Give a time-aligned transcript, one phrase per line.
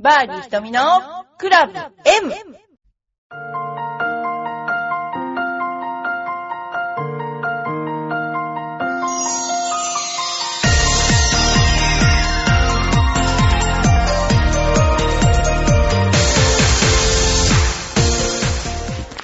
[0.00, 0.80] バーディー瞳の
[1.38, 2.32] クラブ M!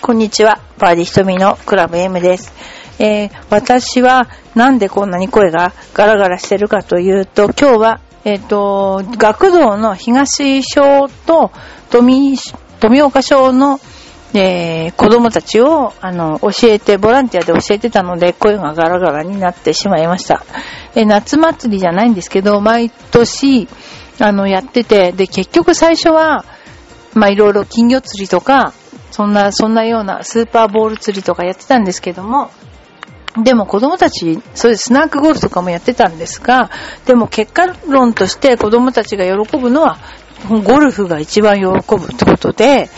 [0.01, 0.59] こんにちは。
[0.79, 2.53] バーディー瞳のクラブ M です。
[2.99, 11.51] えー私はなんでこんなに声がガラガラしてるかというと、今日は、えっ、と、学童の東小と
[11.91, 12.37] 富
[12.81, 13.79] 富岡小の、
[14.33, 20.43] えー子供たちを、あの、教えて、ボランティアで教えてたので、声がガラガラになってしまいました。
[20.95, 23.69] えー夏祭りじゃないんですけど、毎年、
[24.21, 26.45] あの、やってて、で、結局最初は、
[27.15, 28.73] まあ、いろいろ金魚釣りとか、
[29.11, 32.51] そんな、そんなようなスーパーボール釣りとかやってたんですけども、
[33.43, 36.71] でも子供たち、そういうスナックゴールとかもやってたんですが、
[37.05, 39.99] でも結果論として子供たちが喜ぶのは、
[40.65, 42.91] ゴルフが一番喜ぶってことで、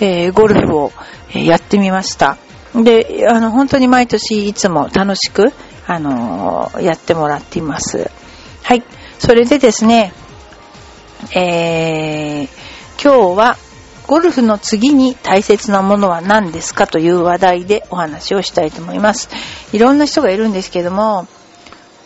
[0.00, 0.92] えーゴルフを
[1.32, 2.38] やってみました。
[2.74, 5.52] で、あの、本当に毎年いつも楽しく、
[5.86, 8.10] あのーやってもらっています。
[8.62, 8.82] はい。
[9.20, 10.12] それでですね、
[11.36, 13.56] えー今日は
[14.06, 19.30] ゴルフの次に大切なものは何ですかという話題でお話をしたいと思います。
[19.72, 21.26] いろんな人がいるんですけども、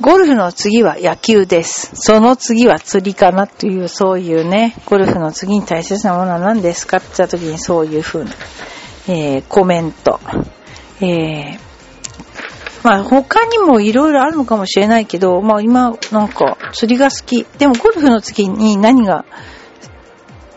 [0.01, 1.91] ゴルフの次は野球です。
[1.95, 8.31] その次は釣りかなという、そういうね、ゴルフの次に大切なものは何ですかって言った時にそういう風な、
[9.09, 10.21] えーコメント。
[11.01, 11.69] えー
[12.85, 17.45] まあ他にもいろいろあるのかもしれないけど、まあ今なんか釣りが好き。
[17.59, 19.25] でもゴルフの次に何が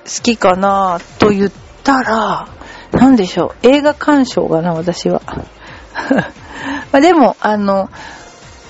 [0.05, 1.51] 好きかなと言っ
[1.83, 2.47] たら、
[2.91, 3.67] なんでしょう。
[3.67, 5.21] 映画鑑賞かな、私は。
[6.91, 7.89] まあでも、あの、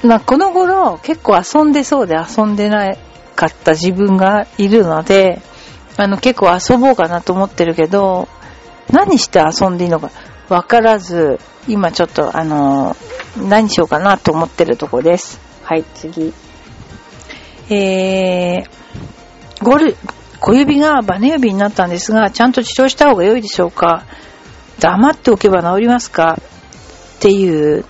[0.03, 2.95] まあこの頃結構遊んでそうで遊んでな
[3.35, 5.41] かった自分がいるので、
[5.97, 8.27] あの結構遊ぼうかなと思ってるけど、
[8.91, 10.09] 何して遊んでいいのか
[10.49, 12.95] わからず、今ちょっとあの、
[13.37, 15.39] 何しようかなと思ってるとこです。
[15.63, 16.33] はい、次。
[17.69, 19.95] えー、ゴル、
[20.41, 24.03] 小指がバネ指になったんですが、ちゃんと治療した方が良いでしょうか？
[24.79, 26.39] 黙っておけば治りますか？
[27.17, 27.85] っていう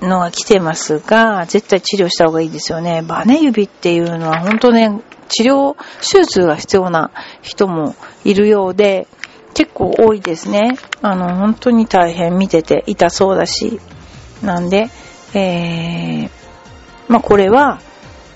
[0.00, 3.02] のが来てますが、絶対治療した方がいいですよね。
[3.02, 7.10] バネ指っていうのは本当ね、治療、手術が必要な
[7.42, 7.94] 人も
[8.24, 9.06] いるようで、
[9.52, 10.78] 結構多いですね。
[11.02, 13.78] あの、本当に大変見てて痛そうだし。
[14.42, 14.88] なんで、
[15.34, 16.30] えー、
[17.08, 17.78] まあこれは、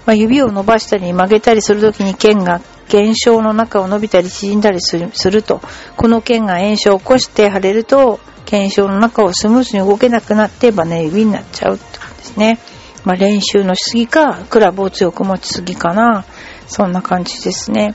[0.04, 5.60] まあ、指を伸ばしたり曲げたりするときに腱が腱鞘の中を伸びたり縮んだりするすると、
[5.96, 12.58] この腱が炎症を起こして腫れると、腱鞘の中をスムーズに動けなくなってバネ指になっちゃうってことですね。
[13.04, 16.24] まあ、練習のしすぎか、クラブを強く持ちすぎかな。
[16.66, 17.94] そんな感じですね。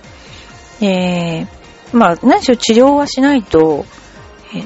[0.81, 1.47] えー、
[1.93, 3.85] まあ、何しろ治療はしないと、
[4.55, 4.63] え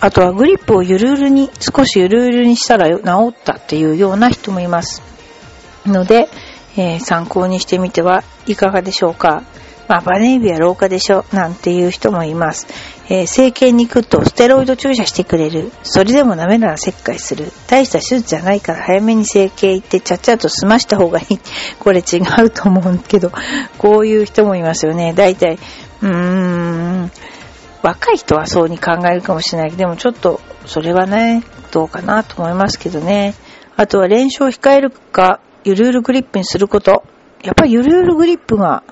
[0.00, 5.02] あとはグリップをゆるゆるに、少しゆるゆるにしたら治ったっていうような人もいます。
[5.86, 6.28] ので、
[6.78, 9.42] えー参考にしてみてはいかがでしょうか。
[9.88, 12.66] まあ、バネ指は老化でしょ、なんていう人もいます。
[13.08, 15.72] えー整形に行くとステロイド注射してくれる。
[15.82, 17.50] それでもダメなら切開する。
[17.66, 21.40] 大した手術じゃないから早めに整形行ってちゃっちゃと済ました方がいい。
[21.80, 23.32] これ違うと思うけど、
[23.78, 25.14] こういう人もいますよね。
[25.14, 25.58] 大体、
[26.02, 27.10] うーん、
[27.82, 33.34] 若い人はそうに考えるかもしれないけど、でもちょっと、それはね、どうかなと思いますけどね。
[33.76, 37.04] あとは練習を控えるか、ゆるゆるグリップにすること。
[37.42, 38.82] やっぱりゆるゆるグリップが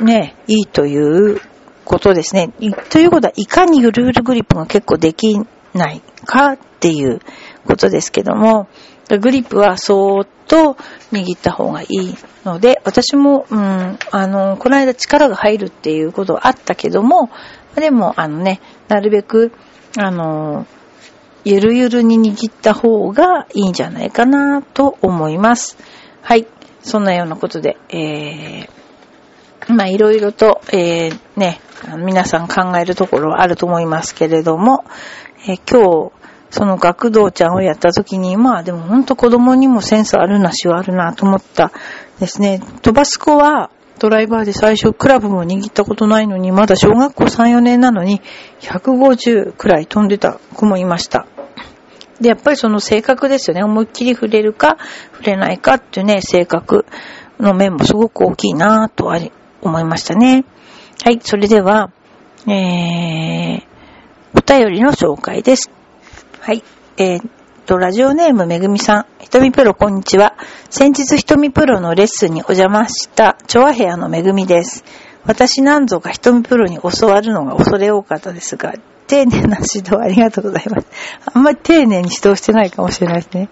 [0.00, 1.40] ね、いいという
[1.84, 2.50] ことですね。
[2.88, 5.38] ということは、いかにゆるゆるグリップが結構でき
[5.74, 7.20] ないかっていう
[7.66, 8.68] ことですけども、
[9.20, 10.78] グリップはそーっと
[11.12, 12.14] 握った方がいい
[12.46, 17.28] ので、私も、うん、あの、この間力が入るっていうことはあったけども、
[17.76, 19.52] でも、あのね、なるべく、
[19.98, 20.66] あの、
[21.44, 25.76] ゆるゆるに握った方がいいんじゃないかなと思います。
[26.24, 26.46] はい。
[26.82, 31.60] そんなようなことで、えー、まあいろいろと、えー、ね、
[31.98, 34.84] 皆さん考えるところはあると思いますけれども、
[35.46, 36.12] えー今日、
[36.48, 41.72] その学童ちゃんをやった時に、まあでも本当子供にもセンスあるなしはあるなと思った
[42.18, 42.62] ですね。
[42.80, 48.22] 飛ばす子はドライバーで最初クラブも握ったことないのに、まだ小学校3、4年なのに
[48.60, 51.26] 150くらい飛んでた子もいました。
[52.20, 53.62] で、やっぱりその性格ですよね。
[53.62, 54.76] 思いっきり触れるか、
[55.12, 56.86] 触れないかっていうね、性格
[57.40, 59.32] の面もすごく大きいなぁとあり
[59.62, 60.44] 思いましたね。
[61.02, 61.90] はい、それでは、
[62.46, 63.62] えー、
[64.34, 65.70] お便りの紹介です。
[66.40, 66.62] はい、
[66.96, 67.28] えー
[67.66, 70.34] と、ラジオネームめぐみさん、ひとみプロこんにちは。
[70.70, 74.84] 先日ひとみプロのレッスンにお邪魔した、チョアヘアのめぐみです。
[75.26, 78.74] 私何ぞか瞳プロに教わるのが恐れ多かったですが、
[79.06, 80.86] 丁寧な指導ありがとうございます。
[81.32, 83.48] あんまり丁寧に指導してないかもしれないですね。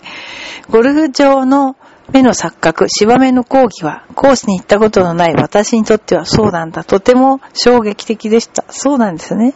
[0.71, 1.77] ゴルフ場の
[2.13, 6.85] 目の錯覚、芝目の講義は、コースに行ったことのない私にとってはそうなんだ。
[6.85, 8.65] とても衝撃的でした。
[8.69, 9.55] そうなんですね。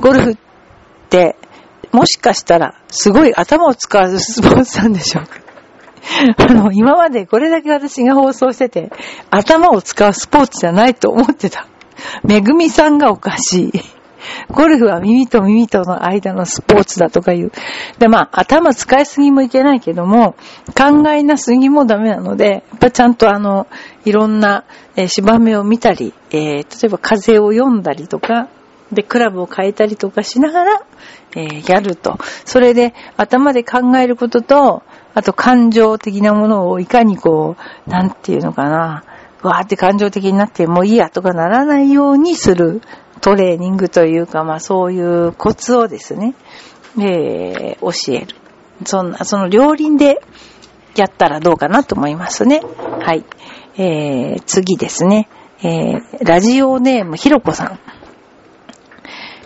[0.00, 0.36] ゴルフっ
[1.10, 1.36] て、
[1.92, 5.41] もしかしたら、すごい頭を使わずスポーツなんでしょうか。
[6.36, 8.90] あの、今までこれだけ私が放送してて、
[9.30, 11.66] 頭を使うスポーツじゃないと思ってた。
[12.24, 13.72] めぐみさんがおかしい。
[14.50, 17.52] ゴルフは耳と耳との間のスポーツだとか言う。
[17.98, 20.36] で、まあ、頭使いすぎもいけないけども、
[20.76, 23.66] 考えなすぎもダメなので、やっぱちゃんとあの、
[24.04, 24.64] いろんな、
[24.96, 28.48] えー、芝目を見たり、えー、例えば風を読んだりとか、
[28.92, 30.82] で、クラブを変えたりとかしながら、
[31.34, 32.18] えー、やると。
[32.44, 34.82] それで、頭で考えることと、
[35.14, 37.56] あと感情的なものをいかにこ
[37.86, 39.04] う、なんていうのかな、
[39.42, 42.80] わーって感情的になってもういいやとかならないようにする
[43.20, 46.34] トレーニングというか、まあそういうコツをですね、
[46.98, 48.36] えー、教える。
[48.84, 50.22] そんな、その両輪で
[50.96, 52.60] やったらどうかなと思いますね。
[53.00, 53.24] はい。
[53.76, 55.28] えー、次ですね。
[55.62, 57.78] えー、ラジオネームひろこさん。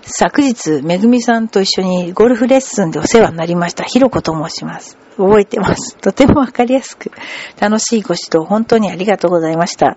[0.08, 3.82] 昨日、めぐみさんと一緒にゴルフレッスンでお世話になりました。
[3.82, 4.96] ひろこと申します。
[5.16, 5.96] 覚えてます。
[6.00, 7.10] とてもわかりやすく、
[7.60, 9.96] 楽しいご指導、本当にありがとうございました。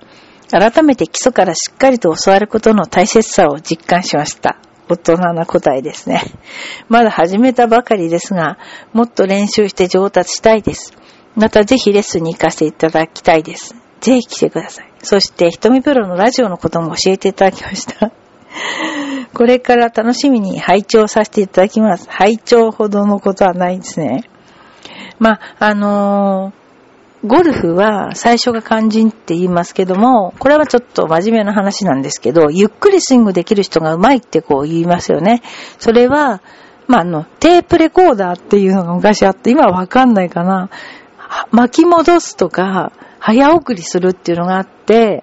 [0.50, 4.57] 改めて基礎からしっかりと教わることの大切さを実感しました。
[4.89, 6.23] 大人な答えですね。
[6.89, 8.57] まだ始めたばかりですが、
[8.94, 10.94] もっと練習して上達したいです。
[11.35, 13.75] またぜひレッスンに行かせていただきたいです。
[14.01, 14.91] ぜひ来てください。
[15.03, 18.11] そして、ひとみプロのラジオのことも教えていただきました。
[19.33, 22.07] これから楽しみに拝聴させていただきます。
[22.09, 24.23] 拝聴ほどのことはないですね。
[25.19, 35.41] まあ、あのー、ゴルフは最初が肝心って言いますけども、これはちょっと真面目な話なんですけど、ゆっくりスイングできる人が上手いってこう言いますよね。
[35.79, 36.41] それは、
[36.87, 40.69] まあ、あの、テープレコーダーっていうのが昔あって、今はわかんないかな。
[41.51, 45.21] 巻き戻すとか、早送りするっていうのがあって、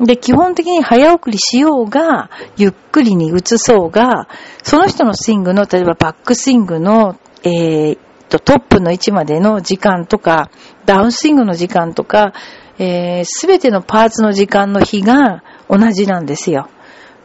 [0.00, 4.28] で、基本的に早送りしようが、ゆっくりに移そうが、
[4.62, 7.98] その人のスイングの、例えばバックスイングの、えー、
[8.28, 10.50] トップの位置までの時間とか、
[10.86, 12.32] ダウンスイングの時間とか、
[12.76, 16.68] す、えー、べ、てのパーツの時間の日が同じなんですよ。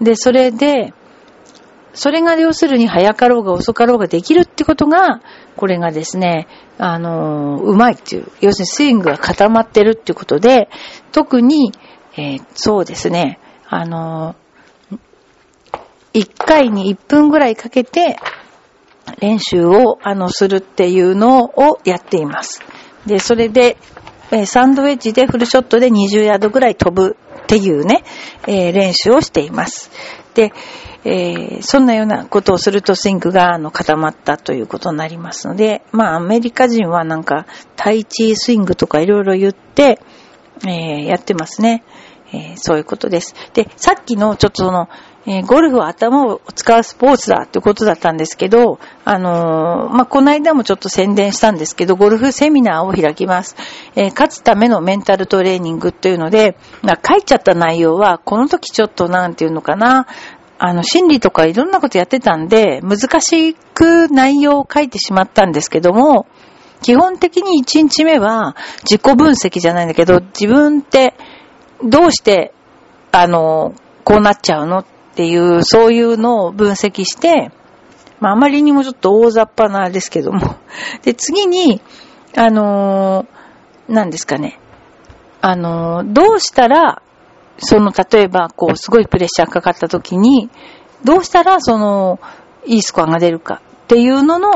[0.01, 0.93] で、それで、
[1.93, 5.21] それが要するに早かろうが遅かろうができるってことが、
[5.55, 6.47] これがですね、
[6.77, 10.67] あのうまいっていう、要するにスイングが固まってるっていうことで、
[11.13, 11.71] 特に、
[12.17, 14.35] えー、そうですね、あの
[16.13, 18.17] 1回に1分ぐらいかけて
[19.19, 22.61] 練習をあのするっていうのをやっています。
[23.05, 23.77] で、それで、
[24.31, 28.03] えー、サンドウェッジでフルショットで20ヤードぐらい飛ぶっていうね、
[28.47, 29.91] えー、練習をしています。
[30.33, 30.53] で、
[31.03, 37.45] えー、そんなようなことをするとスイングがあの固まったということになりますので、まあアメリカ人はなんか
[37.75, 39.99] タイチスイングとかいろいろ言って、
[40.65, 41.83] えー、やってますね。
[42.35, 43.33] えー、そういうことです。
[43.53, 44.89] で、さっきのちょっとその、
[45.27, 53.55] えー、ゴルフは頭を使うスポーツだってことだったんですけど、あのー、まあ、この間もちょっと宣伝したんですけど、ゴルフセミナーを開きます。
[53.95, 60.07] えー、勝つためのメンタルトレーニングというので、まあ、書いちゃった内容は、この時ちょっとなんていうのかな、
[60.57, 66.27] あの、心理とかいろんなことやってたんで、難しく内容を書いてしまったんですけども、
[66.81, 71.15] 基本的に1日目は自己分析じゃないんだけど、自分って
[71.85, 72.53] どうして、
[73.11, 73.73] あの、
[74.03, 77.51] こうなっちゃうのっていう、そういうのを分析して、
[78.19, 80.55] まあ、あまりにもちょっと大雑把なですけども。
[81.03, 81.81] で、次に、
[82.37, 83.25] あの
[83.87, 84.59] 何ですかね。
[85.41, 87.01] あのどうしたら、
[87.57, 90.49] その、例えば、こう、すごいプレッシャーかかった時に、
[91.03, 92.19] どうしたら、その、
[92.65, 94.51] いいスコアが出るかっていうのの、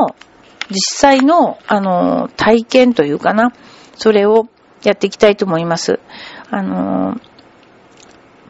[0.68, 3.52] 実際の、あの、体験というかな、
[3.96, 4.48] それを
[4.82, 6.00] やっていきたいと思います。
[6.50, 7.20] あの、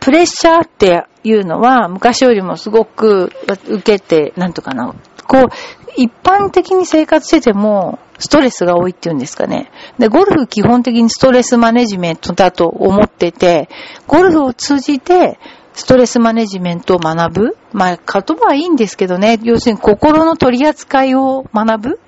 [0.00, 3.30] プレッシャーっていうのは昔よりもすごく
[3.68, 4.94] 受けて、なんとかな、
[5.26, 5.48] こう、
[5.96, 9.70] 一般的に生活しててもストレスが多いっていうんですかね。
[9.98, 13.68] で、ゴルフ基本的にストレスマネジメントだと思ってて、
[14.06, 15.38] ゴルフを通じて
[15.74, 22.00] ストレスマネジメントを学ぶまあ、言葉はいいんですけどね、要するに心の取り扱いを学ぶ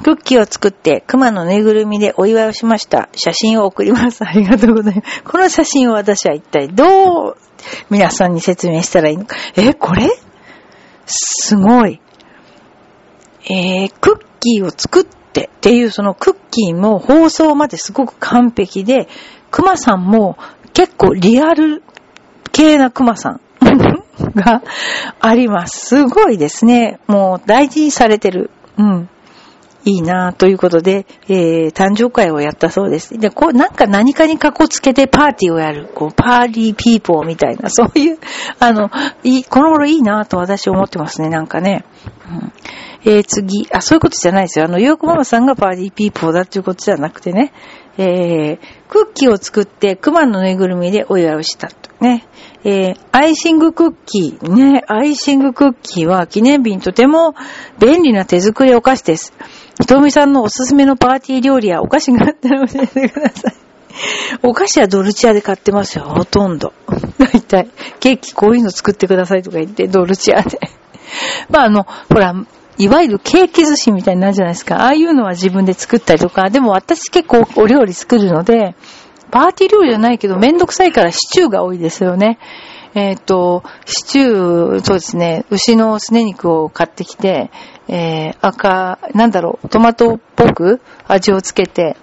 [0.02, 3.10] クッキーを作って熊のぬいぐるみでお祝いをしました。
[3.14, 4.24] 写真を送ります。
[4.26, 5.22] ありがとうございます。
[5.24, 7.36] この写真を私は一体どう
[7.90, 9.36] 皆さんに説明したらいいのか。
[9.56, 10.08] え、これ？
[11.04, 12.00] すごい。
[13.44, 19.08] えー、クッキーを作ってっていうそのクッキーも放送まですごく完璧で、
[19.50, 20.38] 熊さんも
[20.72, 21.82] 結構リアル
[22.52, 23.40] 系な熊さん
[24.34, 24.62] が
[25.20, 25.86] あります。
[25.86, 26.98] すごいですね。
[27.06, 28.50] もう大事にされてる。
[28.76, 29.08] うん。
[29.84, 33.18] いいなぁということで、えー、誕生会をやったそうです。
[33.18, 35.88] で、こう、なんか何かにかこつけてパーティーをやる。
[35.94, 38.18] こう、パーリーピーポーみたいな、 そういう、
[38.58, 38.90] あの、
[39.24, 41.84] いい、この頃いいなぁと私思ってますね、なんかね。
[42.30, 42.52] うん
[43.02, 44.66] えー、次、あ、そういうことじゃないですよ。
[44.66, 47.54] あの、ヨークママさんがパーティーピーポーだっていうことじゃなくてね、
[47.98, 52.26] えー、クッキーを作って熊のぬいぐるみでお祝いをしたとね。
[52.64, 54.54] えー、アイシングクッキー。
[54.54, 57.34] ね、アイシングクッキーは記念日にとても
[57.78, 59.32] 便利な手作りお菓子です。
[59.80, 63.54] ひとみさんのおすすめのパーティー料理やお菓子があったら教えてください。
[64.42, 66.72] お菓子はドルチアで買ってますよ、ほとんど。
[67.18, 67.68] 大体、
[67.98, 70.58] ケーキこういうの作ってくださいとか言って、ドルチアで。
[71.48, 72.34] まあ、あの、ほら、
[72.78, 74.76] いわゆるケーキ寿司みたいになるじゃないですか。
[74.82, 78.74] ああいうのは自分で作ったりとか、でも私結構お料理作るので、
[79.30, 82.38] パーティー料理じゃないけどめんどくさいからシチューが多いですよね。
[82.94, 87.50] えっ、ー、と、シチュー、そうですね、牛のすね肉を買ってきて、
[87.86, 91.96] えー、赤、なんだろう、トマトっぽく味をつけて、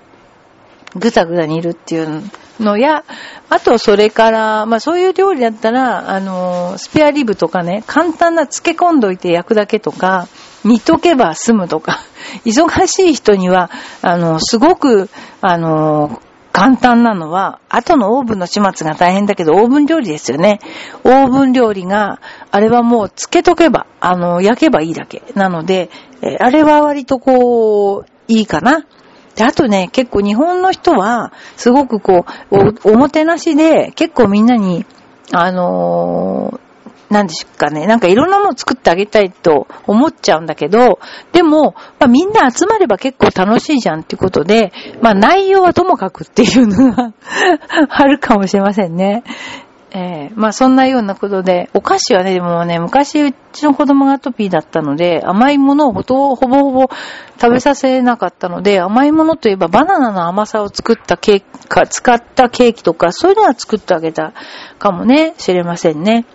[0.96, 2.24] ぐたぐた煮るっていう
[2.60, 3.04] のや、
[3.50, 10.28] あとそれから、まあそういう料理だったら、あの、スペアリブとかね、簡単な漬け込んどいて焼くだけとか、
[10.64, 12.00] 煮とけば済むとか、
[12.46, 13.70] 忙しい人には、
[14.02, 15.10] あの、すごく、
[15.42, 16.22] あの、
[16.52, 20.60] 簡単なのは、後のオーブンの始末が大変だけど、オーブン料理ですよね。
[21.04, 25.22] オーブン料理が、あれはもうつけとけば、あの、焼けばいいだけ。
[25.36, 25.92] なので、
[26.40, 28.86] あれは割とこう、いいかな。
[29.38, 34.86] で、あとね、結構日本の人は、すごくこう、お、おもてなしで、結構みんなに、
[35.32, 41.00] あのー、なんですかね、なんかいろんなもの作ってあげたいと思っちゃうんだけど、
[41.32, 47.14] でも、まあ、みんな集まれば結構楽しいじゃんっていうことで、まあ内容はともかくっていうのが
[47.90, 49.24] あるかもしれませんね。
[49.98, 56.90] えー、まあそんなようなことで、お菓子はね、でもね、昔うちの子供がアトピーだったので、甘いものをほとほぼほぼ
[57.42, 64.34] 食べさせなかったので、甘いものといえばバナナの甘さを作ったケーキか、使ったケーキとか、そういうのは作ってあげた
[64.78, 66.26] かもね、知れませんね。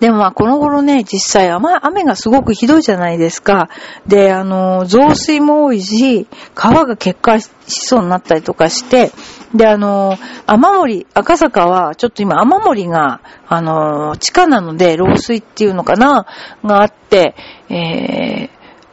[0.00, 3.68] でもまあこの頃ね、実際雨雨がすごくひどいじゃないですか。
[4.06, 9.12] で、あの、増水も多いし、川が決壊しそうになったりとかして、
[9.54, 10.16] で、あの、
[10.46, 16.26] 雨漏り、赤坂はちょっと今雨漏りが、あの、地下なので、漏水っていうのかな、
[16.64, 17.34] があって、
[17.68, 18.50] えー、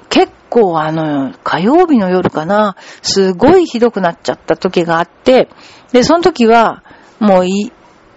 [0.09, 5.49] 結構あの、火曜日の夜かな、すごいひどくなっちゃった時があって、
[5.91, 6.83] で、その時は、
[7.19, 7.71] もうい、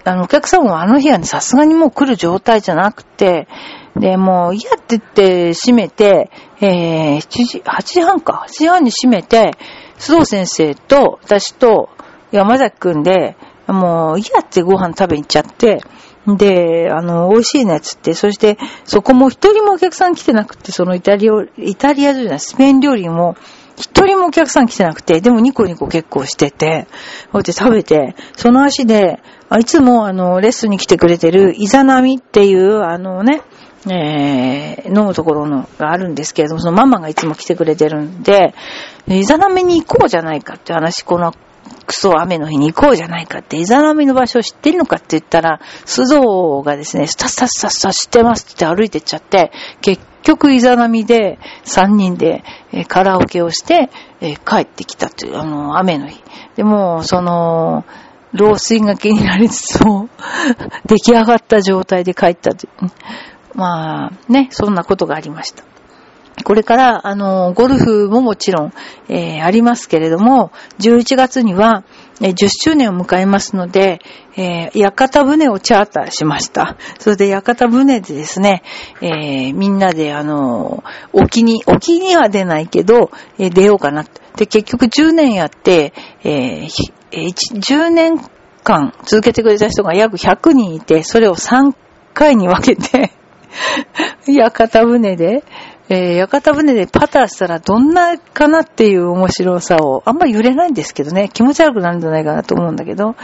[0.05, 3.49] あの、お客様はあの日はね、さすがにもう来る状態じゃなくて、
[3.97, 6.31] で、もう、嫌って言って閉めて、
[6.61, 9.53] えー、7時、8時半か、8時半に閉めて、
[9.99, 11.91] 須藤先生と、私と、
[12.33, 15.81] 山崎くんで、もう、嫌ってご飯食べに行っちゃって、
[16.27, 23.37] で、あの、美味しいね、つって、そして、そこも一人もお客さん来てなくて、そのイタリア、イタリアじゃない、スペイン料理も、
[23.77, 26.87] 一人もお客さん来てなくて、でもニコニコ結構してて、
[27.33, 29.21] こうやって食べて、その足で、
[29.59, 33.43] いつもあの、レッスンに来てくれてるイザナミっていう、あのね、
[33.89, 38.55] えー、飲むところのがあるんですけれども、そのママがいつも来てくれてるんで、
[39.09, 41.33] イザナミに行こうじゃないかって話、この
[41.87, 49.50] クソ雨の日に行こうじゃないかって、イザナミの場所を知ってるのかって言ったら、須藤がですね、スタッスタッスタッスタ知ってますって歩いてっちゃって、
[49.81, 56.23] 結局イザナミで3人で、え、カラオケをして、え、帰ってきたという、あの、雨の日。
[56.57, 57.85] でも、その、
[58.33, 60.09] 老衰が気になりつつも、
[60.87, 62.91] 出来上がった状態で帰ったという。
[63.55, 65.65] まあ、ね、そんなことがありました。
[66.45, 68.73] これから、あの、ゴルフももちろん、
[69.09, 71.85] えー、ありますけれども、11月には、
[72.21, 74.01] えー、10周年を迎えますので、
[74.37, 76.77] えー、屋形船をチャーターしました。
[76.99, 78.63] それで屋形船でですね、
[79.01, 84.05] えー、みんなで、あの、沖に、沖には出ないけど、えー、出ようかな。
[84.37, 85.93] で、結局10年やって、
[86.25, 86.69] えー、
[87.11, 88.19] 10年
[88.63, 91.75] 間続けてくれた人が約100人いて、それを3
[92.15, 93.13] 回に分けて
[94.27, 95.45] 屋形船で、
[95.93, 103.17] えー、屋形船でパターしたらどんなかなっていう面白さを、あんまり揺れないんですけどね、気持ち悪くなるんじゃないかなと思うんだけど、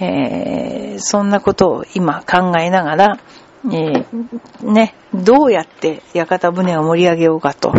[0.00, 3.18] えー、そんなことを今考えながら、
[3.66, 7.74] えー、ね、どうやって屋形船を盛り上げようかと、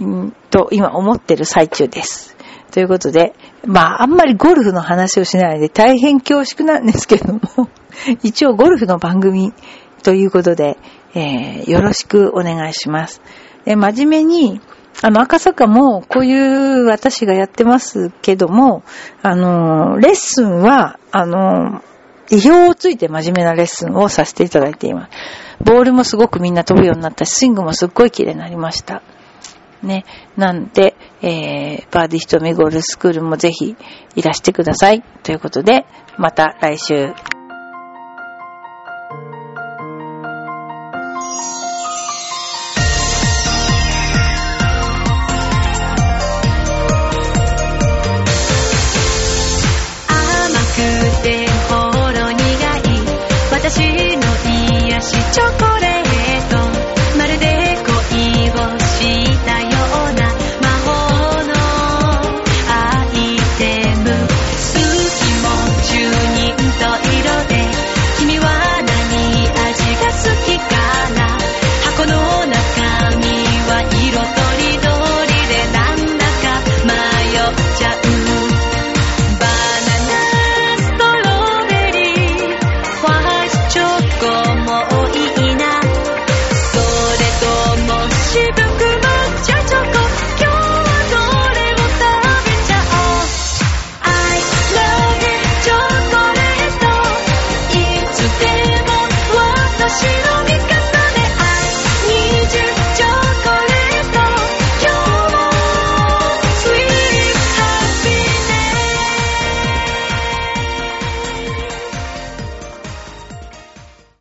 [0.00, 2.36] んと今思ってる最中です。
[2.70, 3.34] ということで、
[3.66, 7.40] まあ、あんまりゴルフの話をしないで大変恐縮なんですけども、
[8.22, 9.52] 一応ゴルフの番組
[10.04, 10.76] ということで、
[11.14, 13.22] えー、よろしくお願いします。
[13.64, 14.60] で、真面目に、
[15.02, 18.82] あの、赤坂もこういう私がやってますけども、
[19.22, 21.82] あの、レッスンは、あの、
[22.30, 25.10] 意表をついて真面目なレッスンをさせていただいています。
[25.62, 29.02] ボールもすごくみんな飛ぶようになったし、スイングもすっごい綺麗になりました。
[29.82, 30.04] ね。
[30.36, 33.76] なんで、えー、バーディヒトミゴルフスクールもぜひ
[34.16, 35.02] いらしてください。
[35.22, 35.84] ということで、
[36.16, 37.33] また来週。
[55.34, 55.73] Chocolate.